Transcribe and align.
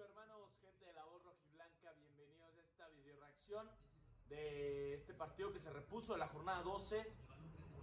hermanos, 0.00 0.48
gente 0.62 0.86
de 0.86 0.94
la 0.94 1.04
voz 1.04 1.22
rojiblanca, 1.24 1.92
bienvenidos 1.92 2.40
a 2.42 2.60
esta 2.62 2.88
video 2.88 3.16
reacción 3.20 3.66
de 4.30 4.94
este 4.94 5.12
partido 5.12 5.52
que 5.52 5.58
se 5.58 5.70
repuso 5.70 6.14
de 6.14 6.20
la 6.20 6.28
jornada 6.28 6.62
12. 6.62 7.06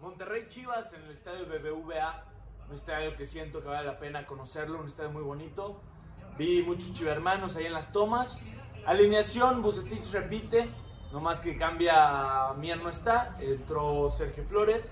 Monterrey 0.01 0.47
Chivas 0.47 0.93
en 0.93 1.03
el 1.03 1.11
estadio 1.11 1.45
BBVA, 1.45 2.25
un 2.67 2.73
estadio 2.73 3.15
que 3.15 3.27
siento 3.27 3.61
que 3.61 3.67
vale 3.67 3.85
la 3.85 3.99
pena 3.99 4.25
conocerlo, 4.25 4.79
un 4.79 4.87
estadio 4.87 5.11
muy 5.11 5.21
bonito. 5.21 5.79
Vi 6.39 6.63
muchos 6.63 6.91
chivermanos 6.93 7.55
ahí 7.55 7.65
en 7.65 7.73
las 7.73 7.91
tomas. 7.91 8.41
Alineación, 8.87 9.61
Bucetich 9.61 10.11
repite, 10.11 10.69
nomás 11.11 11.39
que 11.39 11.55
cambia, 11.55 12.51
Mier 12.53 12.81
no 12.81 12.89
está, 12.89 13.37
entró 13.39 14.09
Sergio 14.09 14.43
Flores 14.45 14.91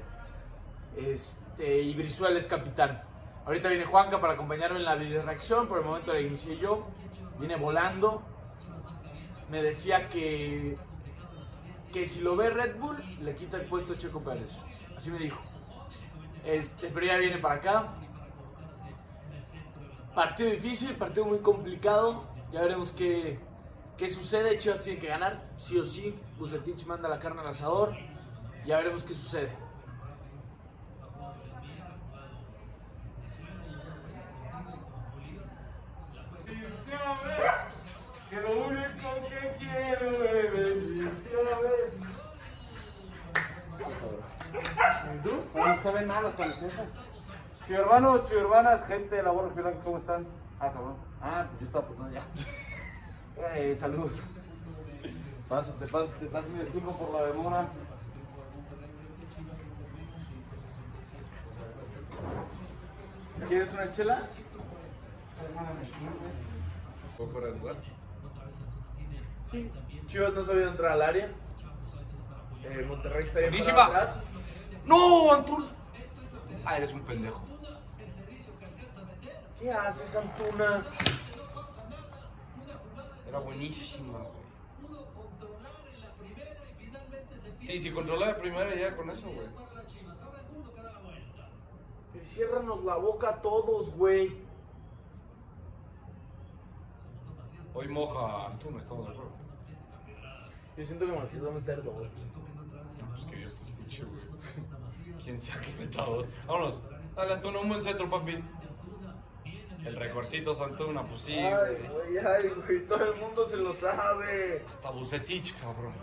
este, 0.95 1.81
y 1.81 1.95
Brizuela 1.95 2.37
es 2.37 2.45
capitán. 2.45 3.14
Ahorita 3.45 3.69
viene 3.69 3.85
Juanca 3.85 4.19
para 4.19 4.33
acompañarme 4.33 4.79
en 4.79 4.85
la 4.85 4.95
video 4.95 5.21
reacción, 5.21 5.67
por 5.67 5.77
el 5.77 5.85
momento 5.85 6.11
la 6.11 6.19
inicié 6.19 6.57
yo, 6.57 6.87
viene 7.37 7.55
volando. 7.55 8.23
Me 9.51 9.61
decía 9.61 10.09
que, 10.09 10.77
que 11.93 12.07
si 12.07 12.21
lo 12.21 12.35
ve 12.35 12.49
Red 12.49 12.79
Bull, 12.79 12.97
le 13.21 13.35
quita 13.35 13.57
el 13.57 13.67
puesto 13.67 13.93
a 13.93 13.97
Checo 13.97 14.21
Pérez. 14.23 14.57
Así 14.97 15.11
me 15.11 15.19
dijo. 15.19 15.39
Este, 16.43 16.89
pero 16.89 17.05
ya 17.05 17.17
viene 17.17 17.37
para 17.37 17.55
acá. 17.55 17.93
Partido 20.15 20.49
difícil, 20.49 20.95
partido 20.95 21.25
muy 21.25 21.39
complicado. 21.39 22.23
Ya 22.51 22.61
veremos 22.61 22.91
qué, 22.91 23.37
qué 23.95 24.07
sucede. 24.07 24.57
Chivas 24.57 24.79
tiene 24.79 24.99
que 24.99 25.07
ganar, 25.07 25.43
sí 25.55 25.77
o 25.77 25.85
sí. 25.85 26.17
Bucetich 26.39 26.85
manda 26.87 27.07
la 27.07 27.19
carne 27.19 27.41
al 27.41 27.47
asador. 27.47 27.95
Ya 28.65 28.77
veremos 28.77 29.03
qué 29.03 29.13
sucede. 29.13 29.51
Que 38.29 38.41
lo 38.41 38.67
único 38.67 39.09
que 39.29 39.55
quiero 39.59 40.23
es 40.23 40.51
venirse 40.51 41.29
a 41.35 41.59
ver. 41.59 41.93
¿Y 45.13 45.17
tú? 45.23 45.43
No 45.53 45.74
se 45.85 45.91
ven 45.91 46.07
nada 46.07 46.21
las 46.21 46.33
camisetas. 46.33 46.87
Chido 47.63 47.81
hermanos, 47.81 48.23
chido 48.23 48.39
hermanas, 48.39 48.83
gente 48.87 49.17
de 49.17 49.21
la 49.21 49.29
Borja 49.29 49.53
Blanca, 49.53 49.79
¿cómo 49.83 49.97
están? 49.99 50.25
Ah, 50.59 50.71
cabrón. 50.71 50.95
Ah, 51.21 51.45
pues 51.47 51.59
yo 51.59 51.65
estaba 51.67 51.87
pues 51.87 51.99
no, 51.99 52.11
ya. 52.11 52.25
Eh, 53.53 53.75
saludos. 53.77 54.23
Pásate, 55.49 55.85
pásate, 55.87 56.25
pásame 56.27 56.61
el 56.61 56.67
tiempo 56.69 56.91
por 56.97 57.13
la 57.13 57.27
demora. 57.27 57.67
¿Quieres 63.47 63.73
una 63.73 63.91
chela? 63.91 64.23
¿Fue 67.17 67.27
fuera 67.27 67.47
de 67.47 67.59
lugar? 67.59 67.75
Sí. 69.43 69.71
Chivas 70.07 70.33
no 70.33 70.45
sabía 70.45 70.67
entrar 70.69 70.93
al 70.93 71.01
área. 71.01 71.29
Eh, 72.63 72.85
Monterrey 72.87 73.25
está 73.25 73.39
bien. 73.41 73.53
¡No, 74.85 75.33
Antul! 75.33 75.74
Ah, 76.65 76.77
eres 76.77 76.93
un 76.93 77.01
pendejo. 77.01 77.41
¿Qué 79.59 79.71
haces, 79.71 80.15
Antuna? 80.15 80.83
Era 83.27 83.39
buenísima, 83.39 84.19
güey. 84.19 84.45
Sí, 87.61 87.79
si 87.79 87.91
controla 87.91 88.27
de 88.27 88.33
primera 88.35 88.75
ya 88.75 88.95
con 88.95 89.09
eso, 89.09 89.27
güey. 89.27 89.47
Ciérranos 92.23 92.83
la 92.83 92.95
boca 92.95 93.29
a 93.29 93.41
todos, 93.41 93.91
güey. 93.91 94.35
Hoy 97.75 97.87
moja 97.87 98.47
Antuna, 98.47 98.79
estamos 98.79 99.05
de 99.07 99.13
acuerdo. 99.13 99.31
Yo 100.77 100.83
siento 100.83 101.05
que 101.05 101.11
Marcelo 101.11 101.45
va 101.45 101.51
a 101.51 101.55
meter 101.55 101.83
dos. 101.83 102.07
No, 102.99 103.09
pues 103.11 103.25
que 103.25 103.35
Dios 103.37 103.53
te 103.55 103.63
escuche, 103.63 104.03
güey. 104.03 104.21
Quién 105.23 105.41
sea 105.41 105.59
que 105.61 105.71
meta 105.73 106.03
dos. 106.03 106.27
Vámonos. 106.47 106.81
Dale, 107.15 107.33
Antuna, 107.33 107.59
un 107.59 107.69
buen 107.69 107.81
centro, 107.83 108.09
papi. 108.09 108.43
El 109.85 109.95
recortito 109.95 110.63
Antuna, 110.63 111.03
pues 111.03 111.21
sí, 111.21 111.33
Ay, 111.33 111.75
güey. 111.91 112.17
ay, 112.17 112.49
güey, 112.65 112.87
todo 112.87 113.13
el 113.13 113.19
mundo 113.21 113.45
se 113.45 113.57
lo 113.57 113.71
sabe. 113.71 114.65
Hasta 114.67 114.89
Bucetich, 114.89 115.55
cabrón. 115.59 115.93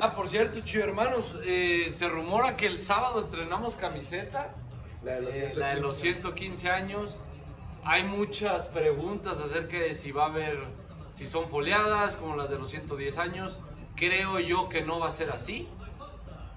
Ah, 0.00 0.14
por 0.14 0.28
cierto, 0.28 0.60
chido 0.60 0.84
hermanos, 0.84 1.38
eh, 1.44 1.88
se 1.92 2.08
rumora 2.08 2.56
que 2.56 2.66
el 2.66 2.80
sábado 2.80 3.20
estrenamos 3.20 3.74
camiseta. 3.74 4.54
La 5.04 5.14
de 5.14 5.20
los, 5.22 5.34
Eh, 5.34 5.52
la 5.54 5.74
de 5.74 5.80
los 5.80 5.96
115 5.96 6.70
años. 6.70 7.18
Hay 7.84 8.04
muchas 8.04 8.66
preguntas 8.68 9.38
acerca 9.38 9.78
de 9.78 9.94
si 9.94 10.10
va 10.10 10.24
a 10.24 10.26
haber, 10.28 10.58
si 11.14 11.26
son 11.26 11.48
foliadas 11.48 12.16
como 12.16 12.34
las 12.36 12.48
de 12.48 12.58
los 12.58 12.70
110 12.70 13.18
años. 13.18 13.60
Creo 13.98 14.38
yo 14.38 14.68
que 14.68 14.82
no 14.82 15.00
va 15.00 15.08
a 15.08 15.12
ser 15.12 15.30
así. 15.30 15.68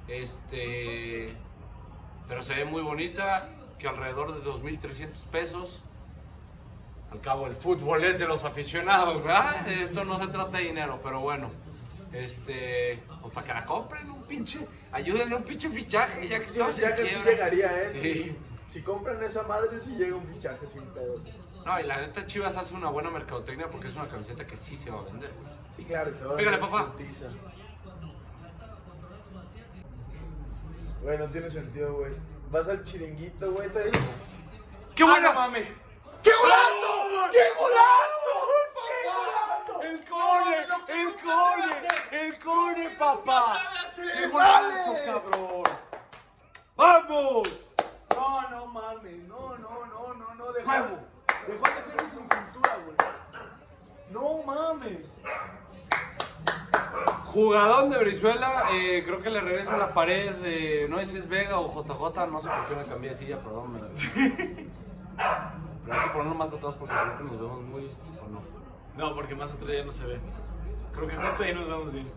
Este, 0.07 1.33
pero 2.27 2.43
se 2.43 2.53
ve 2.53 2.65
muy 2.65 2.81
bonita, 2.81 3.49
que 3.79 3.87
alrededor 3.87 4.33
de 4.33 4.47
2.300 4.47 5.09
pesos. 5.31 5.81
Al 7.11 7.19
cabo, 7.19 7.47
el 7.47 7.55
fútbol 7.55 8.03
es 8.03 8.19
de 8.19 8.27
los 8.27 8.43
aficionados, 8.43 9.23
¿verdad? 9.23 9.67
Esto 9.67 10.05
no 10.05 10.17
se 10.19 10.27
trata 10.27 10.57
de 10.57 10.65
dinero, 10.65 10.99
pero 11.03 11.19
bueno. 11.19 11.49
Este, 12.13 13.01
pues 13.21 13.33
para 13.33 13.47
que 13.47 13.53
la 13.53 13.65
compren 13.65 14.09
un 14.09 14.23
pinche, 14.23 14.59
ayúdenle 14.91 15.35
un 15.35 15.43
pinche 15.43 15.69
fichaje, 15.69 16.27
ya 16.27 16.39
que 16.39 16.49
Sí, 16.49 16.59
ya 16.77 16.93
que 16.93 17.03
llegaría, 17.03 17.83
¿eh? 17.83 17.89
Sí. 17.89 17.99
Si, 18.01 18.37
si 18.67 18.81
compran 18.81 19.23
esa 19.23 19.43
madre, 19.43 19.79
sí 19.79 19.95
llega 19.95 20.15
un 20.15 20.25
fichaje 20.27 20.67
sin 20.67 20.83
pedos. 20.87 21.21
No, 21.65 21.79
y 21.79 21.83
la 21.83 21.97
neta 22.01 22.25
Chivas 22.25 22.55
hace 22.57 22.73
una 22.73 22.89
buena 22.89 23.09
mercadotecnia 23.11 23.69
porque 23.69 23.87
es 23.87 23.95
una 23.95 24.07
camiseta 24.07 24.45
que 24.47 24.57
sí 24.57 24.75
se 24.75 24.89
va 24.89 24.99
a 24.99 25.03
vender, 25.03 25.31
güey. 25.33 25.47
Sí, 25.75 25.83
claro, 25.85 26.11
se 26.13 26.25
va 26.25 26.33
a 26.33 26.37
Pégale, 26.37 26.57
ver 26.57 26.69
papá. 26.69 26.91
putiza. 26.91 27.27
Güey, 31.01 31.17
no 31.17 31.27
tiene 31.29 31.49
sentido, 31.49 31.93
güey. 31.95 32.13
Vas 32.49 32.67
al 32.69 32.83
chiringuito, 32.83 33.51
güey, 33.51 33.69
te 33.69 33.83
digo. 33.85 34.05
¡Qué 34.95 35.03
¡Ah, 35.03 35.19
no 35.21 35.33
mames! 35.33 35.71
¡Qué 36.21 36.29
golazo! 36.39 37.29
¡Qué 37.31 37.39
golazo! 37.57 39.81
¡El 39.81 40.05
core! 40.05 40.67
¡El 40.89 41.15
core! 41.21 41.87
¡El 42.11 42.37
core, 42.39 42.89
papá! 42.99 43.57
¡Qué 43.95 44.27
golazo, 44.27 44.95
cabrón! 45.05 45.63
¡Vamos! 46.75 47.49
No, 48.15 48.49
no 48.49 48.65
mames, 48.67 49.23
no, 49.27 49.57
no, 49.57 49.85
no, 49.85 50.13
no, 50.13 50.35
no, 50.35 50.51
dejó, 50.51 50.71
¿Cómo? 50.71 51.10
Dejó 51.47 51.65
al 51.65 51.75
defensa 51.75 52.05
sin 52.05 52.29
cintura, 52.29 52.77
güey. 52.85 52.97
No 54.11 54.43
mames. 54.43 55.07
Jugadón 57.25 57.89
de 57.89 57.97
Brizuela, 57.99 58.63
eh, 58.73 59.03
creo 59.05 59.21
que 59.21 59.29
le 59.29 59.39
regresa 59.39 59.77
la 59.77 59.89
pared 59.93 60.31
de, 60.35 60.87
no 60.89 60.97
sé 60.99 61.05
si 61.05 61.17
es 61.17 61.29
Vega 61.29 61.59
o 61.59 61.69
JJ, 61.73 62.27
no 62.27 62.39
sé 62.41 62.49
por 62.49 62.65
qué 62.67 62.75
me 62.75 62.85
cambié 62.85 63.11
de 63.11 63.15
silla, 63.15 63.39
perdón. 63.39 63.73
me- 63.73 63.79
Pero 65.85 65.93
hay 65.99 66.07
que 66.07 66.09
ponerlo 66.11 66.35
más 66.35 66.49
atrás 66.51 66.75
porque 66.77 66.93
creo 66.93 67.17
que 67.17 67.23
nos 67.23 67.31
vemos 67.39 67.61
muy, 67.63 67.85
¿o 68.21 68.27
no? 68.27 68.41
No, 68.97 69.15
porque 69.15 69.33
más 69.35 69.51
atrás 69.53 69.69
ya 69.71 69.83
no 69.85 69.91
se 69.91 70.05
ve. 70.05 70.19
Creo 70.93 71.07
que 71.07 71.15
justo 71.15 71.43
ahí 71.43 71.53
nos 71.53 71.67
vemos 71.67 71.93
bien. 71.93 72.11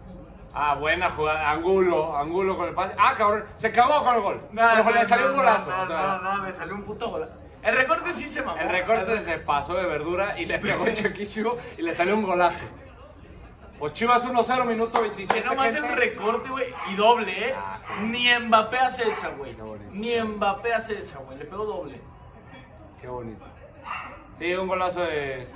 Ah, 0.53 0.75
buena 0.75 1.11
jugada. 1.11 1.51
Angulo, 1.51 2.17
Angulo 2.17 2.57
con 2.57 2.69
el 2.69 2.75
pase. 2.75 2.95
Ah, 2.99 3.15
cabrón, 3.17 3.45
se 3.57 3.71
cagó 3.73 4.05
con 4.05 4.15
el 4.17 4.21
gol. 4.23 4.41
Pero 4.55 4.91
le 4.91 5.05
salió 5.05 5.29
un 5.31 5.37
golazo. 5.37 5.71
No, 5.71 5.83
o 5.83 5.87
sea, 5.87 6.21
no, 6.23 6.37
no, 6.39 6.45
le 6.45 6.53
salió 6.53 6.75
un 6.75 6.83
puto 6.83 7.09
golazo. 7.11 7.33
El 7.65 7.77
recorte 7.77 8.13
sí 8.13 8.29
se 8.29 8.43
mamó. 8.43 8.61
el 8.61 8.69
recorte 8.69 9.23
se 9.23 9.39
pasó 9.39 9.75
de 9.75 9.87
verdura 9.87 10.39
y 10.39 10.45
le 10.45 10.59
pegó 10.59 10.85
chequísimo 10.93 11.57
y 11.79 11.83
le 11.83 11.95
salió 11.95 12.15
un 12.15 12.23
golazo. 12.23 12.65
Pues 13.79 13.93
Chivas 13.93 14.25
1-0, 14.25 14.67
minuto 14.67 15.01
27. 15.01 15.43
Que 15.43 15.49
nomás 15.49 15.73
gente. 15.73 15.89
el 15.89 15.97
recorte, 15.97 16.49
güey, 16.49 16.67
y 16.91 16.95
doble, 16.95 17.49
¿eh? 17.49 17.55
Ah, 17.57 17.81
Ni 18.03 18.29
Mbappé 18.39 18.79
hace 18.79 19.09
esa, 19.09 19.31
güey. 19.31 19.55
Qué 19.57 19.63
bonito. 19.63 19.91
Ni 19.93 20.21
Mbappé 20.21 20.75
hace 20.75 20.99
esa, 20.99 21.19
güey. 21.19 21.39
Le 21.39 21.45
pegó 21.47 21.65
doble. 21.65 22.01
Qué 23.01 23.09
bonito. 23.09 23.45
Sí, 24.39 24.55
un 24.55 24.69
golazo 24.69 25.01
de. 25.01 25.49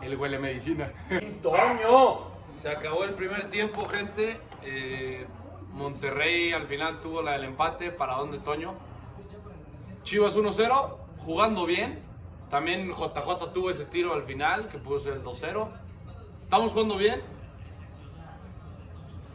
El 0.00 0.16
huele 0.16 0.38
medicina. 0.38 0.90
¡Toño! 1.42 2.32
Se 2.60 2.68
acabó 2.68 3.04
el 3.04 3.14
primer 3.14 3.48
tiempo, 3.50 3.86
gente. 3.86 4.40
Eh, 4.62 5.26
Monterrey 5.72 6.52
al 6.52 6.66
final 6.66 7.00
tuvo 7.00 7.22
la 7.22 7.32
del 7.32 7.44
empate. 7.44 7.90
¿Para 7.90 8.14
dónde, 8.16 8.38
Toño? 8.38 8.74
Chivas 10.02 10.36
1-0, 10.36 10.96
jugando 11.18 11.64
bien. 11.66 12.00
También 12.50 12.90
JJ 12.90 13.52
tuvo 13.54 13.70
ese 13.70 13.86
tiro 13.86 14.12
al 14.12 14.24
final, 14.24 14.68
que 14.68 14.78
pudo 14.78 15.00
ser 15.00 15.14
el 15.14 15.22
2-0. 15.24 15.68
Estamos 16.44 16.72
jugando 16.72 16.96
bien. 16.96 17.22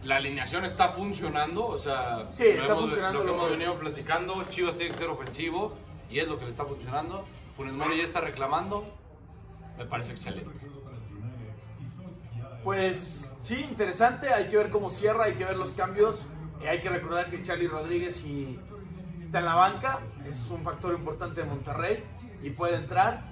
La 0.03 0.17
alineación 0.17 0.63
está 0.63 0.89
funcionando, 0.89 1.65
o 1.67 1.77
sea, 1.79 2.27
Sí, 2.31 2.43
lo 2.43 2.49
está 2.61 2.65
hemos- 2.67 2.81
funcionando 2.81 3.19
Lo 3.19 3.25
que 3.25 3.31
lo- 3.31 3.37
hemos 3.37 3.49
venido 3.49 3.75
platicando, 3.79 4.43
Chivas 4.49 4.75
tiene 4.75 4.91
que 4.91 4.97
ser 4.99 5.09
ofensivo 5.09 5.73
y 6.09 6.19
es 6.19 6.27
lo 6.27 6.37
que 6.37 6.45
le 6.45 6.51
está 6.51 6.63
funcionando. 6.65 7.25
Funes 7.55 7.73
Mori 7.73 7.97
ya 7.97 8.03
está 8.03 8.21
reclamando, 8.21 8.85
me 9.77 9.85
parece 9.85 10.11
excelente. 10.11 10.51
Pues 12.63 13.31
sí, 13.39 13.65
interesante. 13.69 14.33
Hay 14.33 14.49
que 14.49 14.57
ver 14.57 14.69
cómo 14.69 14.89
cierra, 14.89 15.25
hay 15.25 15.35
que 15.35 15.45
ver 15.45 15.57
los 15.57 15.73
cambios. 15.73 16.29
Eh, 16.61 16.69
hay 16.69 16.81
que 16.81 16.89
recordar 16.89 17.29
que 17.29 17.41
Charlie 17.41 17.67
Rodríguez 17.67 18.23
y, 18.25 18.59
está 19.19 19.39
en 19.39 19.45
la 19.45 19.55
banca, 19.55 19.99
es 20.25 20.49
un 20.51 20.63
factor 20.63 20.93
importante 20.93 21.41
de 21.41 21.47
Monterrey 21.47 22.03
y 22.41 22.49
puede 22.51 22.75
entrar. 22.75 23.23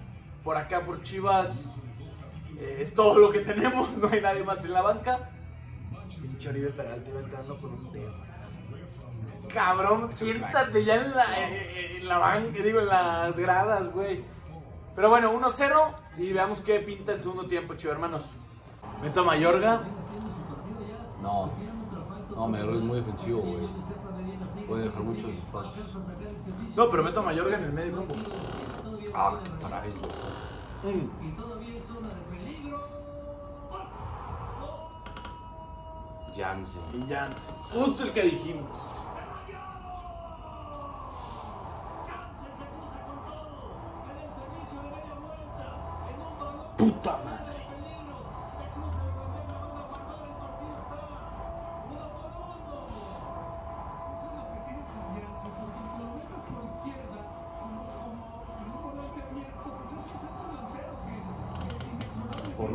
Por 0.43 0.57
acá, 0.57 0.85
por 0.85 1.01
Chivas, 1.01 1.69
eh, 2.59 2.79
es 2.81 2.93
todo 2.93 3.17
lo 3.17 3.31
que 3.31 3.39
tenemos, 3.39 3.97
no 3.97 4.09
hay 4.09 4.21
nadie 4.21 4.43
más 4.43 4.63
en 4.65 4.73
la 4.73 4.81
banca. 4.81 5.29
Pinche 6.21 6.49
Oribe 6.49 6.69
Peralta 6.69 7.09
iba 7.09 7.19
entrando 7.19 7.57
con 7.57 7.73
un 7.73 7.91
dedo. 7.91 8.13
Cabrón, 9.53 10.11
siéntate 10.11 10.83
ya 10.83 10.95
en 10.95 11.11
la, 11.11 11.25
eh, 11.39 11.97
en 11.97 12.07
la 12.07 12.17
banca, 12.17 12.61
digo, 12.61 12.79
en 12.79 12.87
las 12.87 13.39
gradas, 13.39 13.89
güey. 13.89 14.23
Pero 14.95 15.09
bueno, 15.09 15.31
1-0 15.33 15.95
y 16.17 16.31
veamos 16.33 16.61
qué 16.61 16.79
pinta 16.79 17.13
el 17.13 17.19
segundo 17.19 17.47
tiempo, 17.47 17.75
chivo 17.75 17.93
hermanos. 17.93 18.31
Meto 19.01 19.21
a 19.21 19.23
Mayorga. 19.23 19.81
No, 21.21 21.49
no, 22.35 22.47
Mayorga 22.47 22.77
es 22.77 22.83
muy 22.83 22.97
defensivo, 22.97 23.41
güey. 23.41 23.67
Puede 24.67 24.83
dejar 24.83 25.01
muchos 25.03 25.29
espacios. 25.31 26.75
No, 26.75 26.89
pero 26.89 27.03
meto 27.03 27.19
a 27.19 27.23
Mayorga 27.23 27.57
en 27.57 27.63
el 27.65 27.73
medio 27.73 27.95
campo. 27.95 28.15
Ah, 29.13 29.39
caray. 29.61 29.91
Mm. 30.83 31.09
Jansen. 36.35 36.81
Y 36.93 37.09
Jansen. 37.09 37.55
Justo 37.73 38.03
el 38.03 38.11
que 38.11 38.23
dijimos. 38.23 38.75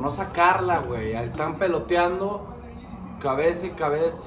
No 0.01 0.11
sacarla, 0.11 0.81
güey. 0.81 1.13
Están 1.13 1.57
peloteando. 1.57 2.47
Cabeza 3.21 3.67
y 3.67 3.71
cabeza. 3.71 4.23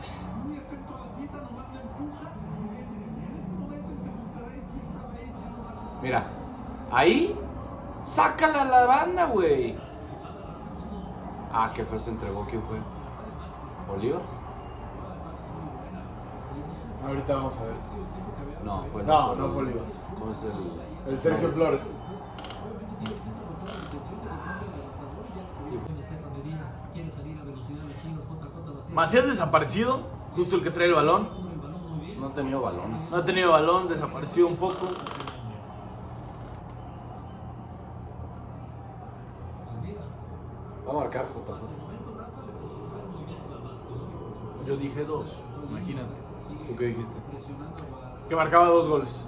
Mira, 6.02 6.28
ahí, 6.92 7.36
sácala 8.04 8.66
la 8.66 8.86
banda, 8.86 9.26
güey. 9.28 9.76
Ah, 11.52 11.72
que 11.74 11.86
fue, 11.86 12.00
se 12.00 12.10
entregó, 12.10 12.46
¿quién 12.46 12.62
fue? 12.64 12.78
¿Olivas? 13.96 14.24
Ahorita 17.06 17.36
vamos 17.36 17.58
a 17.58 17.64
ver. 17.64 17.76
No, 18.64 18.86
fue 18.92 19.04
No, 19.04 19.36
no 19.36 19.50
fue 19.50 19.62
Olivas. 19.64 20.00
¿Cómo 20.20 20.32
es 20.34 20.40
el? 20.44 21.14
El 21.14 21.22
Sergio 21.22 21.50
Flores. 21.52 21.96
Macías 28.94 29.26
desaparecido, 29.26 30.02
justo 30.36 30.56
el 30.56 30.64
que 30.64 30.70
trae 30.70 30.88
el 30.88 30.94
balón. 30.94 31.28
No 32.20 32.28
ha 32.28 32.34
tenido 32.34 32.62
balones. 32.62 33.10
No 33.10 33.18
ha 33.18 33.24
tenido 33.24 33.52
balón, 33.52 33.90
desaparecido 33.90 34.48
un 34.48 34.56
poco. 34.56 34.88
Va 40.88 40.92
a 40.92 40.96
marcar 40.96 41.26
JJ. 41.26 41.84
Yo 44.66 44.78
dije 44.78 45.04
dos, 45.04 45.38
imagínate. 45.70 46.08
¿Tú 46.68 46.76
qué 46.78 46.86
dijiste? 46.86 47.14
Que 48.30 48.36
marcaba 48.36 48.68
dos 48.68 48.88
goles. 48.88 49.26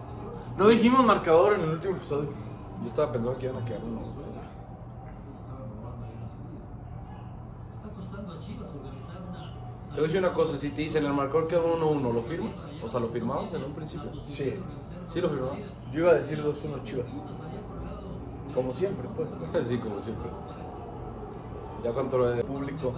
No 0.58 0.68
dijimos 0.68 1.04
marcador 1.04 1.54
en 1.54 1.62
el 1.62 1.70
último 1.72 1.96
episodio. 1.96 2.30
Yo 2.82 2.90
estaba 2.90 3.12
pensando 3.12 3.38
que 3.38 3.48
iban 3.48 3.62
a 3.62 3.66
quedar 3.66 3.82
uno. 3.84 4.02
Te 9.96 10.02
voy 10.02 10.10
a 10.10 10.12
decir 10.12 10.26
una 10.26 10.34
cosa, 10.34 10.58
si 10.58 10.72
te 10.72 10.82
dicen 10.82 11.06
el 11.06 11.14
marcador 11.14 11.48
quedó 11.48 11.78
1-1, 11.78 12.14
¿lo 12.14 12.22
firmas? 12.22 12.66
O 12.84 12.90
sea, 12.90 13.00
¿lo 13.00 13.08
firmamos 13.08 13.54
en 13.54 13.64
un 13.64 13.74
principio? 13.74 14.12
Sí. 14.28 14.62
Sí, 15.14 15.22
lo 15.22 15.30
firmamos. 15.30 15.72
Yo 15.90 16.02
iba 16.02 16.12
a 16.12 16.16
decir 16.16 16.44
2-1 16.44 16.84
Chivas. 16.84 17.24
Como 18.54 18.72
siempre, 18.72 19.08
pues. 19.16 19.30
Sí, 19.70 19.78
como 19.78 20.02
siempre. 20.02 20.30
Ya 21.82 21.94
cuánto 21.94 22.30
el 22.30 22.44
Público. 22.44 22.94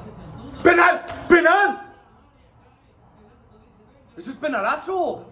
¡Penal! 0.63 1.05
¡Penal! 1.29 1.93
¡Eso 4.17 4.31
es 4.31 4.37
penalazo! 4.37 5.23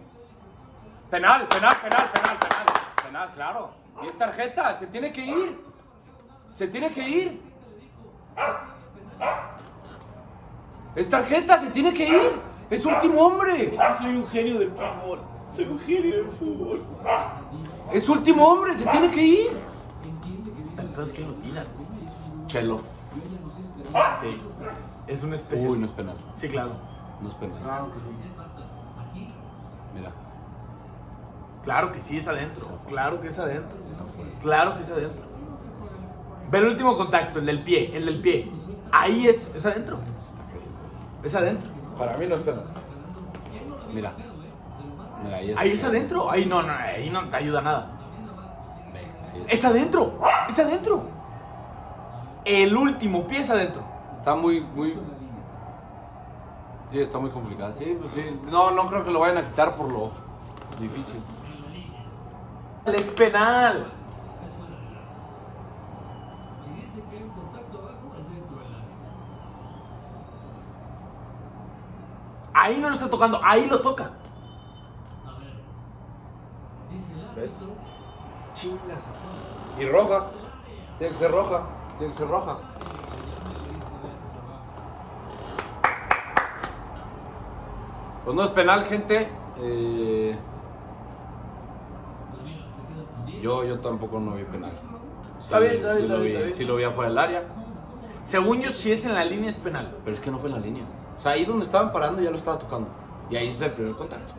Penal, 1.09 1.47
penal, 1.47 1.73
penal, 1.81 2.12
penal, 2.12 2.38
penal. 2.38 2.65
Penal, 3.03 3.33
claro. 3.33 3.71
Y 4.03 4.06
es 4.06 4.17
tarjeta, 4.19 4.75
se 4.75 4.85
tiene 4.85 5.12
que 5.12 5.25
ir. 5.25 5.59
Se 6.56 6.67
tiene 6.67 6.94
que 6.94 7.09
ir. 7.09 7.41
Es 10.95 11.09
tarjeta, 11.09 11.59
se 11.59 11.68
tiene 11.68 11.94
que 11.94 12.07
ir. 12.07 12.31
Es 12.69 12.86
último 12.86 13.21
hombre. 13.21 13.75
soy 13.97 14.15
un 14.15 14.27
genio 14.27 14.59
del 14.59 14.71
fútbol. 14.71 15.19
Soy 15.53 15.65
un 15.65 15.80
genio 15.80 16.15
del 16.15 16.31
fútbol. 16.31 16.81
Es 17.94 18.09
último 18.09 18.47
hombre, 18.47 18.75
se 18.75 18.86
tiene 18.86 19.12
que 19.12 19.21
ir. 19.21 19.47
El 20.77 20.88
peor 20.88 21.03
es 21.03 21.13
que 21.13 21.21
lo 21.21 21.33
tira. 21.33 21.65
Chelo. 22.47 22.81
Sí. 24.21 24.42
Es 25.07 25.24
una 25.24 25.36
especie. 25.36 25.69
Uy, 25.69 25.77
no 25.77 25.86
es 25.86 25.92
penal. 25.92 26.18
Sí, 26.33 26.50
claro. 26.50 26.71
No 27.21 27.30
es 27.30 27.36
penal. 27.36 27.59
Mira. 29.94 30.12
Claro 31.63 31.91
que 31.91 32.01
sí 32.01 32.18
es 32.18 32.27
adentro. 32.27 32.80
Claro 32.88 33.21
que 33.21 33.27
es 33.30 33.39
adentro. 33.39 33.77
Claro 34.41 34.75
que 34.75 34.81
es 34.81 34.89
adentro. 34.89 35.25
Ve 36.51 36.57
el 36.59 36.65
último 36.65 36.95
contacto, 36.95 37.39
el 37.39 37.45
del 37.45 37.63
pie, 37.63 37.91
el 37.95 38.06
del 38.06 38.21
pie. 38.21 38.51
Ahí 38.91 39.27
es, 39.27 39.51
es 39.56 39.65
adentro. 39.65 40.00
Es 41.25 41.33
adentro. 41.33 41.69
Para 41.98 42.16
mí 42.18 42.27
no 42.27 42.36
es 42.36 42.42
penal. 42.42 42.63
Mira. 43.92 44.13
Mira, 45.24 45.38
ahí 45.38 45.51
es. 45.51 45.57
Ahí 45.57 45.72
es 45.72 45.83
adentro. 45.83 46.30
Ahí 46.30 46.45
no, 46.45 46.62
no, 46.62 46.72
ahí 46.72 47.10
no 47.10 47.27
te 47.27 47.36
ayuda 47.36 47.62
nada. 47.62 47.89
Ahí 49.33 49.42
es. 49.42 49.54
Es 49.54 49.66
adentro. 49.66 50.22
Es 50.48 50.60
adentro. 50.60 51.04
El 52.45 52.77
último 52.77 53.25
pie 53.25 53.39
es 53.39 53.50
adentro. 53.50 53.81
Está 54.19 54.36
muy, 54.36 54.62
muy. 54.62 54.95
Sí, 56.92 57.00
está 57.00 57.18
muy 57.18 57.31
complicado. 57.31 57.74
Sí, 57.75 57.98
pues 58.00 58.12
sí. 58.13 58.39
No, 58.45 58.69
no 58.69 58.86
creo 58.86 59.04
que 59.04 59.10
lo 59.10 59.19
vayan 59.19 59.39
a 59.39 59.45
quitar 59.45 59.75
por 59.75 59.92
lo 59.92 60.12
difícil. 60.79 61.22
Es 62.86 63.01
penal. 63.01 63.88
Ahí 72.57 72.77
no 72.77 72.88
lo 72.88 72.95
está 72.95 73.09
tocando, 73.09 73.38
ahí 73.43 73.67
lo 73.67 73.81
toca. 73.81 74.12
¿Ves? 77.35 77.51
Chingas. 78.53 79.03
Y 79.77 79.85
roja. 79.85 80.27
Tiene 80.97 81.12
que 81.12 81.19
ser 81.19 81.31
roja. 81.31 81.63
Tiene 81.97 82.13
que 82.13 82.17
ser 82.17 82.29
roja. 82.29 82.57
Pues 88.24 88.35
no 88.38 88.43
es 88.45 88.50
penal, 88.51 88.85
gente. 88.85 89.29
Eh, 89.57 90.39
yo, 93.41 93.65
yo 93.65 93.79
tampoco 93.81 94.17
no 94.21 94.31
vi 94.35 94.45
penal. 94.45 94.71
Está 95.41 95.59
bien, 95.59 95.74
está 95.74 95.93
bien, 95.93 95.97
sí 95.97 96.03
está 96.03 96.15
lo 96.15 96.21
bien, 96.21 96.24
vi, 96.24 96.29
está 96.29 96.45
bien. 96.45 96.53
sí 96.55 96.63
lo 96.63 96.75
vi 96.77 96.83
afuera 96.85 97.09
del 97.09 97.17
área. 97.17 97.43
Según 98.25 98.60
yo, 98.60 98.72
si 98.72 98.91
es 98.91 99.05
en 99.05 99.13
la 99.13 99.24
línea 99.24 99.51
es 99.51 99.55
penal. 99.55 99.96
Pero 100.03 100.15
es 100.15 100.22
que 100.22 100.32
no 100.32 100.39
fue 100.39 100.50
en 100.50 100.55
la 100.55 100.62
línea. 100.62 100.84
O 101.17 101.22
sea, 101.22 101.34
ahí 101.34 101.46
donde 101.46 101.65
estaban 101.65 101.94
parando 101.94 102.22
ya 102.22 102.32
lo 102.32 102.38
estaba 102.38 102.58
tocando. 102.58 102.89
Y 103.29 103.36
ahí 103.36 103.50
es 103.50 103.62
el 103.62 103.72
primer 103.72 103.94
contacto. 103.96 104.34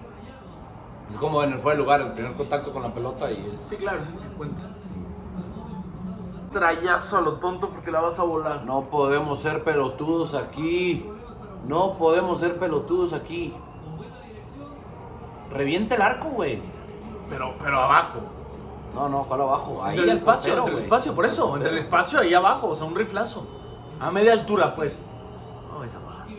Es 1.10 1.16
como 1.18 1.42
en 1.44 1.52
el 1.52 1.58
fuera 1.60 1.76
del 1.76 1.84
lugar, 1.84 2.00
el 2.00 2.12
primer 2.12 2.34
contacto 2.34 2.72
con 2.72 2.82
la 2.82 2.92
pelota 2.92 3.30
y 3.30 3.40
es... 3.40 3.60
Sí, 3.68 3.76
claro, 3.76 4.00
es 4.00 4.12
el 4.12 4.18
que 4.18 4.28
cuenta. 4.36 4.62
Trayazo 6.52 7.18
a 7.18 7.20
lo 7.20 7.34
tonto 7.34 7.70
porque 7.70 7.92
la 7.92 8.00
vas 8.00 8.18
a 8.18 8.24
volar. 8.24 8.64
No 8.64 8.82
podemos 8.90 9.40
ser 9.40 9.62
pelotudos 9.62 10.34
aquí. 10.34 11.08
No 11.66 11.94
podemos 11.94 12.40
ser 12.40 12.58
pelotudos 12.58 13.12
aquí. 13.12 13.54
Revienta 15.52 15.94
el 15.94 16.02
arco, 16.02 16.28
güey. 16.30 16.60
Pero, 17.28 17.52
pero 17.62 17.80
abajo. 17.80 18.18
No, 18.94 19.08
no, 19.08 19.22
¿cuál 19.24 19.42
abajo? 19.42 19.84
Ahí 19.84 19.90
Entre 19.90 20.10
el 20.10 20.18
espacio, 20.18 20.54
portero, 20.54 20.62
entre 20.62 20.78
el 20.78 20.82
espacio, 20.84 21.14
por 21.14 21.26
eso. 21.26 21.54
Entre 21.54 21.70
el 21.70 21.78
espacio 21.78 22.18
ahí 22.18 22.34
abajo, 22.34 22.68
o 22.68 22.76
sea, 22.76 22.86
un 22.86 22.94
riflazo. 22.96 23.46
A 23.98 24.10
media 24.10 24.32
altura, 24.32 24.74
pues. 24.74 24.98
No, 25.70 25.82
esa 25.82 25.98
madre. 26.00 26.34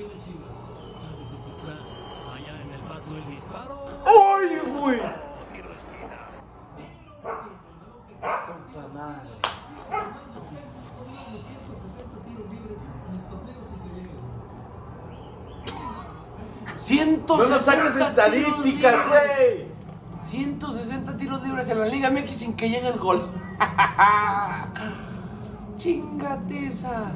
Allá 2.34 2.62
en 2.62 2.72
el 2.72 2.80
pasto 2.82 3.16
el 3.16 3.26
disparo. 3.26 3.88
¡Ay, 4.06 4.60
güey! 4.80 5.02
¡Ciento 16.80 17.38
No 17.38 17.60
saques 17.60 17.96
estadísticas, 17.98 18.96
güey. 19.10 19.68
160 20.22 21.18
tiros 21.18 21.44
libres 21.44 21.68
en 21.70 21.80
la 21.80 21.86
Liga 21.88 22.10
MX 22.10 22.32
sin 22.32 22.54
que 22.56 22.70
llegue 22.70 22.88
el 22.88 22.98
gol. 23.00 23.30
Chingate 25.78 26.68
esa. 26.68 27.12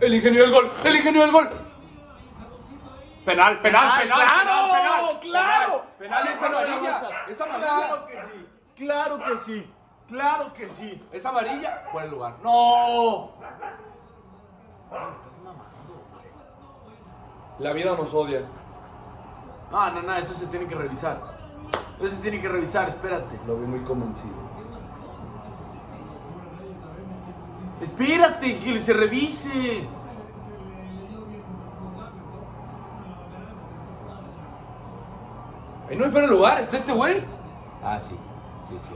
El 0.00 0.14
ingenio 0.14 0.42
del 0.42 0.52
gol, 0.52 0.72
el 0.84 0.96
ingenio 0.96 1.20
del 1.22 1.32
gol. 1.32 1.50
Penal, 3.24 3.60
penal, 3.62 4.02
penal, 4.02 4.26
claro, 4.26 4.34
penal, 4.34 4.70
penal, 4.70 5.20
claro. 5.20 5.84
Penal, 5.98 6.28
es 6.28 6.42
amarilla. 6.42 7.00
Es 7.28 7.40
amarilla. 7.40 7.66
Claro 7.68 8.06
que 8.06 8.18
sí. 8.20 8.46
Claro 8.76 9.18
que 9.18 9.38
sí. 9.38 9.70
Claro 10.08 10.52
que 10.52 10.68
sí. 10.68 11.08
Es 11.10 11.24
amarilla. 11.24 11.84
Fue 11.90 12.04
el 12.04 12.10
lugar. 12.10 12.34
No. 12.42 13.30
Estás 14.90 15.38
mamando. 15.42 15.64
La 17.58 17.72
vida 17.72 17.96
nos 17.96 18.12
odia. 18.12 18.42
No, 19.70 19.90
no, 19.90 20.02
no, 20.02 20.14
eso 20.14 20.34
se 20.34 20.46
tiene 20.48 20.66
que 20.66 20.74
revisar. 20.74 21.20
Eso 21.98 22.10
se 22.10 22.16
tiene 22.16 22.40
que 22.40 22.48
revisar, 22.48 22.88
espérate. 22.88 23.38
Lo 23.46 23.56
vi 23.56 23.66
muy 23.66 23.80
convencido. 23.80 24.34
Espérate, 27.80 28.58
que 28.58 28.78
se 28.78 28.92
revise. 28.92 29.86
Ahí 35.88 35.96
no 35.96 36.04
hay 36.04 36.10
fuera 36.10 36.26
de 36.26 36.32
lugar, 36.32 36.60
está 36.60 36.78
este 36.78 36.92
güey. 36.92 37.22
Ah, 37.82 38.00
sí, 38.00 38.16
sí, 38.70 38.78
sí. 38.78 38.94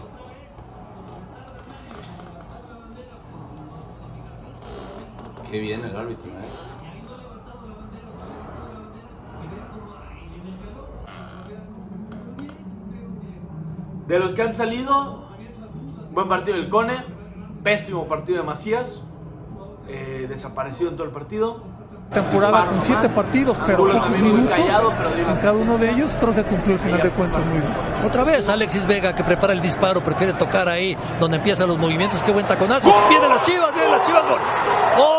Qué 5.50 5.58
bien 5.60 5.84
el 5.84 5.96
árbitro, 5.96 6.30
¿eh? 6.30 6.48
De 14.06 14.18
los 14.18 14.34
que 14.34 14.42
han 14.42 14.54
salido, 14.54 15.28
buen 16.12 16.28
partido 16.28 16.56
del 16.56 16.70
Cone, 16.70 17.04
pésimo 17.62 18.06
partido 18.06 18.38
de 18.38 18.44
Macías, 18.44 19.02
eh, 19.88 20.26
desaparecido 20.28 20.90
en 20.90 20.96
todo 20.96 21.06
el 21.06 21.12
partido. 21.12 21.62
temporada 22.12 22.64
con 22.66 22.80
siete 22.80 23.06
partidos, 23.10 23.58
pero 23.66 23.84
Angulo 23.84 23.94
pocos 24.00 24.18
minutos. 24.18 24.50
callado, 24.56 24.92
pero 24.96 25.28
En 25.30 25.36
cada 25.36 25.52
uno 25.52 25.76
de 25.76 25.90
ellos 25.90 26.16
creo 26.18 26.34
que 26.34 26.42
cumplió 26.44 26.74
el 26.76 26.80
final 26.80 27.02
de 27.02 27.10
cuentas 27.10 27.44
muy 27.44 27.60
bien. 27.60 27.74
Otra 28.02 28.24
vez 28.24 28.48
Alexis 28.48 28.86
Vega 28.86 29.14
que 29.14 29.22
prepara 29.24 29.52
el 29.52 29.60
disparo, 29.60 30.02
prefiere 30.02 30.32
tocar 30.32 30.68
ahí 30.68 30.96
donde 31.20 31.36
empiezan 31.36 31.68
los 31.68 31.76
movimientos. 31.78 32.22
Qué 32.22 32.32
buen 32.32 32.46
taconazo. 32.46 32.90
Vienen 33.10 33.28
las 33.28 33.42
chivas, 33.42 33.74
vienen 33.74 33.90
las 33.90 34.02
chivas, 34.04 34.22
gol. 34.26 34.40
¡Gol! 34.96 35.17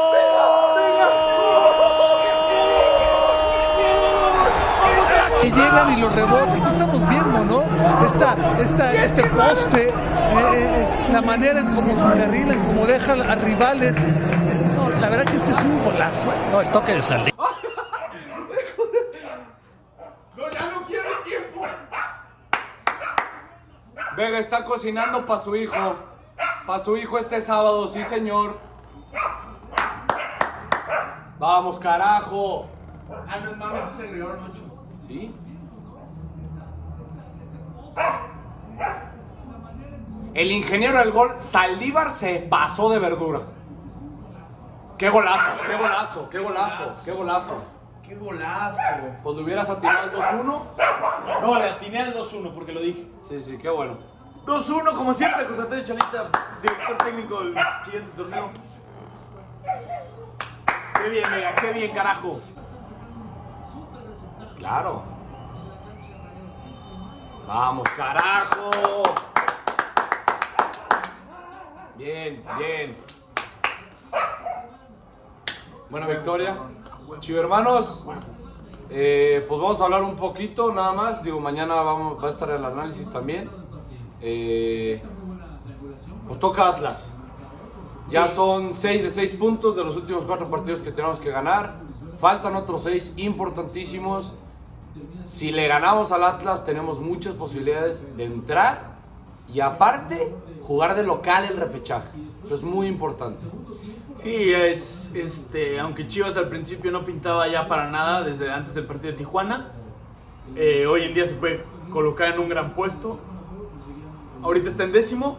Llegan 5.52 5.98
y 5.98 6.02
los 6.02 6.14
rebotes, 6.14 6.62
¿qué 6.62 6.68
estamos 6.68 7.10
viendo, 7.10 7.46
no? 7.46 8.06
Esta, 8.06 8.36
esta, 8.60 8.94
este 8.94 9.24
poste, 9.30 9.88
eh, 9.88 9.94
eh, 10.54 11.08
la 11.12 11.22
manera 11.22 11.60
en 11.60 11.74
cómo 11.74 11.96
se 11.96 12.02
encarrilan, 12.02 12.64
cómo 12.64 12.86
dejan 12.86 13.22
a 13.22 13.36
rivales. 13.36 13.96
No, 14.76 14.90
la 14.90 15.10
verdad 15.10 15.26
que 15.26 15.38
este 15.38 15.52
es 15.52 15.66
un 15.66 15.84
golazo. 15.84 16.32
No, 16.52 16.62
el 16.62 16.72
toque 16.72 16.94
de 16.94 17.02
salida. 17.02 17.32
No, 20.38 20.50
ya 20.52 20.70
no 20.70 20.86
quiero 20.86 21.18
el 21.18 21.24
tiempo. 21.24 21.66
Vega 24.16 24.40
está 24.40 24.64
cocinando 24.64 25.26
para 25.26 25.40
su 25.40 25.56
hijo. 25.56 25.96
Para 26.68 26.84
su 26.84 26.96
hijo 26.96 27.18
este 27.18 27.42
sábado, 27.42 27.88
sí, 27.88 28.04
señor. 28.04 28.60
Vamos, 31.40 31.80
carajo. 31.80 32.70
Ah, 33.28 33.40
no 33.44 33.56
mames, 33.56 33.84
ese 33.94 34.12
rigor 34.12 34.40
8. 34.52 34.69
¿Sí? 35.10 35.34
El 40.36 40.52
ingeniero 40.52 41.00
del 41.00 41.12
gol, 41.12 41.36
Saldívar, 41.40 42.12
se 42.12 42.48
pasó 42.48 42.92
de 42.92 43.00
verdura. 43.00 43.42
¡Qué 45.00 45.10
golazo! 45.10 45.52
¡Qué 45.66 45.76
golazo! 45.76 46.30
¡Qué 46.30 46.40
golazo! 46.40 47.04
¡Qué 47.04 47.12
golazo! 47.12 47.64
¡Qué 48.04 48.16
golazo! 48.16 48.78
Pues 49.24 49.36
le 49.36 49.44
hubieras 49.44 49.68
atirado 49.68 50.12
el 50.12 50.12
2-1. 50.12 50.62
No, 51.42 51.58
le 51.58 51.70
atiné 51.70 52.02
al 52.02 52.14
2-1 52.14 52.54
porque 52.54 52.72
lo 52.72 52.82
dije. 52.82 53.08
Sí, 53.28 53.42
sí, 53.44 53.58
qué 53.58 53.70
bueno. 53.72 53.98
2-1, 54.46 54.94
como 54.94 55.16
siempre, 55.16 55.44
José 55.46 55.62
Antonio 55.62 55.84
Chalita, 55.84 56.30
director 56.62 56.98
técnico 56.98 57.40
del 57.40 57.58
siguiente 57.84 58.12
torneo. 58.16 58.52
Qué 60.94 61.10
bien, 61.10 61.32
Vega, 61.32 61.56
qué 61.56 61.74
bien, 61.74 61.92
carajo. 61.94 62.42
Claro. 64.60 65.02
Vamos, 67.48 67.88
carajo. 67.96 68.70
Bien, 71.98 72.44
bien. 72.58 72.98
Bueno, 75.90 76.08
Victoria. 76.08 76.56
Chivo 77.22 77.40
hermanos. 77.40 78.04
eh, 78.92 79.44
pues 79.48 79.62
vamos 79.62 79.82
a 79.82 79.86
hablar 79.86 80.04
un 80.04 80.16
poquito 80.16 80.72
nada 80.74 80.92
más. 80.92 81.24
Digo, 81.24 81.40
mañana 81.40 81.76
vamos, 81.76 82.22
va 82.24 82.28
a 82.28 82.32
estar 82.32 82.50
el 82.50 82.64
análisis 82.64 83.10
también. 83.12 83.50
Eh, 84.22 85.02
pues 86.28 86.40
toca 86.40 86.68
Atlas. 86.68 87.10
Ya 88.10 88.28
son 88.28 88.74
6 88.74 89.04
de 89.04 89.10
6 89.10 89.34
puntos 89.36 89.76
de 89.76 89.84
los 89.84 89.96
últimos 89.96 90.26
4 90.26 90.50
partidos 90.50 90.82
que 90.82 90.92
tenemos 90.92 91.20
que 91.20 91.32
ganar. 91.32 91.76
Faltan 92.20 92.56
otros 92.56 92.84
6 92.84 93.14
importantísimos. 93.18 94.34
Si 95.24 95.52
le 95.52 95.68
ganamos 95.68 96.12
al 96.12 96.24
Atlas 96.24 96.66
tenemos 96.66 97.00
muchas 97.00 97.34
posibilidades 97.34 98.16
de 98.18 98.26
entrar 98.26 98.98
y 99.54 99.60
aparte 99.60 100.34
jugar 100.64 100.96
de 100.96 101.04
local 101.04 101.46
el 101.46 101.58
repechaje. 101.58 102.10
Eso 102.46 102.56
es 102.56 102.64
muy 102.64 102.88
importante. 102.88 103.42
Sí, 104.16 104.52
es, 104.52 105.12
este, 105.16 105.80
aunque 105.80 106.08
Chivas 106.08 106.36
al 106.36 106.50
principio 106.50 106.92
no 106.92 107.06
pintaba 107.06 107.48
ya 107.48 107.68
para 107.68 107.90
nada 107.90 108.22
desde 108.22 108.52
antes 108.52 108.74
del 108.74 108.86
partido 108.86 109.12
de 109.12 109.18
Tijuana, 109.18 109.72
eh, 110.56 110.86
hoy 110.88 111.04
en 111.04 111.14
día 111.14 111.26
se 111.26 111.36
puede 111.36 111.62
colocar 111.90 112.34
en 112.34 112.40
un 112.40 112.50
gran 112.50 112.72
puesto. 112.74 113.20
Ahorita 114.42 114.70
está 114.70 114.84
en 114.84 114.92
décimo, 114.92 115.38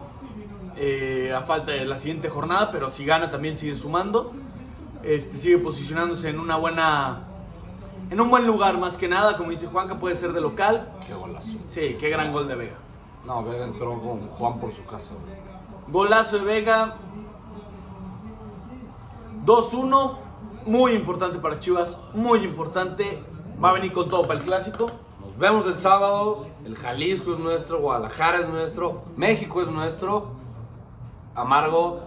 eh, 0.77 1.33
a 1.35 1.41
falta 1.41 1.71
de 1.71 1.85
la 1.85 1.97
siguiente 1.97 2.29
jornada, 2.29 2.71
pero 2.71 2.89
si 2.89 3.05
gana 3.05 3.29
también 3.29 3.57
sigue 3.57 3.75
sumando. 3.75 4.33
Este, 5.03 5.37
sigue 5.37 5.57
posicionándose 5.57 6.29
en 6.29 6.39
una 6.39 6.57
buena, 6.57 7.27
en 8.11 8.19
un 8.19 8.29
buen 8.29 8.45
lugar 8.45 8.77
más 8.77 8.97
que 8.97 9.07
nada, 9.07 9.37
como 9.37 9.51
dice 9.51 9.67
Juanca, 9.67 9.97
puede 9.97 10.17
ser 10.17 10.33
de 10.33 10.41
local. 10.41 10.91
Qué 11.07 11.13
golazo. 11.13 11.53
Sí, 11.67 11.95
qué 11.97 12.09
gran 12.09 12.31
gol 12.33 12.45
de 12.45 12.55
Vega. 12.55 12.75
No, 13.25 13.41
Vega 13.41 13.63
entró 13.63 13.99
con 14.01 14.27
Juan 14.27 14.59
por 14.59 14.73
su 14.73 14.83
casa. 14.83 15.13
Golazo 15.87 16.39
de 16.39 16.43
Vega. 16.43 16.97
2-1. 19.45 20.17
Muy 20.65 20.91
importante 20.91 21.39
para 21.39 21.57
Chivas. 21.59 22.01
Muy 22.13 22.39
importante. 22.39 23.23
Va 23.63 23.69
a 23.69 23.73
venir 23.73 23.93
con 23.93 24.09
todo 24.09 24.23
para 24.23 24.39
el 24.39 24.45
clásico. 24.45 24.91
Nos 25.21 25.37
vemos 25.37 25.65
el 25.65 25.79
sábado. 25.79 26.47
El 26.65 26.75
Jalisco 26.75 27.31
es 27.31 27.39
nuestro, 27.39 27.79
Guadalajara 27.79 28.39
es 28.39 28.49
nuestro, 28.49 29.03
México 29.15 29.61
es 29.61 29.69
nuestro. 29.69 30.31
Amargo, 31.33 32.01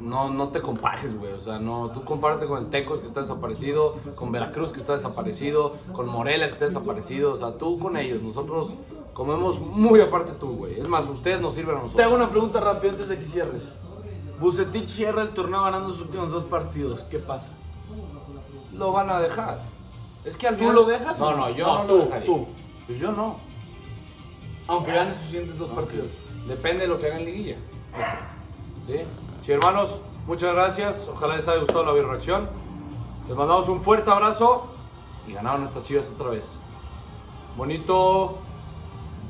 no, 0.00 0.30
no 0.30 0.48
te 0.48 0.60
compares, 0.60 1.16
güey. 1.18 1.32
O 1.32 1.40
sea, 1.40 1.58
no, 1.58 1.90
tú 1.90 2.02
compárate 2.04 2.46
con 2.46 2.58
el 2.64 2.70
Tecos 2.70 3.00
que 3.00 3.06
está 3.06 3.20
desaparecido, 3.20 3.96
con 4.16 4.32
Veracruz 4.32 4.72
que 4.72 4.80
está 4.80 4.94
desaparecido, 4.94 5.74
con 5.92 6.08
Morelia 6.08 6.46
que 6.46 6.52
está 6.54 6.64
desaparecido. 6.66 7.32
O 7.34 7.36
sea, 7.38 7.56
tú 7.58 7.78
con 7.78 7.96
ellos. 7.96 8.22
Nosotros 8.22 8.74
comemos 9.12 9.60
muy 9.60 10.00
aparte 10.00 10.32
tú, 10.32 10.56
güey. 10.56 10.80
Es 10.80 10.88
más, 10.88 11.06
ustedes 11.06 11.40
nos 11.40 11.54
sirven 11.54 11.76
a 11.76 11.78
Te 11.80 11.84
nosotros. 11.84 12.06
hago 12.06 12.14
una 12.16 12.30
pregunta 12.30 12.60
rápida 12.60 12.92
antes 12.92 13.08
de 13.08 13.18
que 13.18 13.24
cierres. 13.24 13.74
Bucetich 14.40 14.88
cierra 14.88 15.22
el 15.22 15.30
torneo 15.30 15.62
ganando 15.64 15.90
sus 15.92 16.02
últimos 16.02 16.30
dos 16.30 16.44
partidos. 16.44 17.02
¿Qué 17.02 17.18
pasa? 17.18 17.48
Lo 18.74 18.92
van 18.92 19.10
a 19.10 19.20
dejar. 19.20 19.60
Es 20.24 20.36
que 20.36 20.48
al 20.48 20.54
¿Tú 20.54 20.60
final. 20.60 20.74
lo 20.76 20.84
dejas? 20.84 21.18
No, 21.18 21.36
no, 21.36 21.50
yo 21.50 21.66
No, 21.66 21.78
no, 21.78 21.84
tú, 21.84 21.96
lo 21.98 22.04
dejaría. 22.04 22.26
tú. 22.26 22.46
Pues 22.86 22.98
yo 22.98 23.12
no. 23.12 23.36
Aunque 24.66 24.92
gane 24.92 25.12
sus 25.12 25.22
siguientes 25.24 25.58
dos 25.58 25.68
partidos. 25.70 26.06
Depende 26.48 26.82
de 26.82 26.88
lo 26.88 26.98
que 26.98 27.06
haga 27.06 27.18
en 27.18 27.24
liguilla. 27.26 27.56
¿Sí? 28.86 28.94
Sí, 29.44 29.52
hermanos, 29.52 29.98
muchas 30.26 30.52
gracias. 30.54 31.08
Ojalá 31.12 31.36
les 31.36 31.48
haya 31.48 31.60
gustado 31.60 31.84
la 31.94 32.02
reacción. 32.08 32.48
Les 33.28 33.36
mandamos 33.36 33.68
un 33.68 33.80
fuerte 33.80 34.10
abrazo 34.10 34.66
y 35.26 35.32
ganaron 35.32 35.62
nuestras 35.62 35.84
chivas 35.86 36.06
otra 36.14 36.30
vez. 36.30 36.58
Bonito 37.56 38.38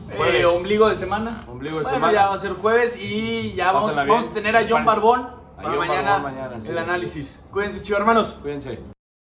Eh, 0.08 0.14
Jueves. 0.16 0.44
ombligo 0.46 0.88
de 0.88 0.96
semana. 0.96 1.44
Ombligo 1.46 1.76
de 1.78 1.82
Bueno, 1.84 1.96
semana. 1.96 2.12
ya 2.12 2.26
va 2.28 2.34
a 2.34 2.38
ser 2.38 2.52
jueves 2.54 2.96
y 2.96 3.54
ya 3.54 3.70
vamos, 3.70 3.96
a 3.96 4.04
tener 4.34 4.56
a 4.56 4.66
John 4.68 4.84
Barbón 4.84 5.28
para 5.56 5.68
mañana, 5.70 6.50
el 6.66 6.78
análisis. 6.78 7.40
Cuídense, 7.52 7.80
chivos 7.82 8.00
hermanos. 8.00 8.36
Cuídense. 8.42 8.80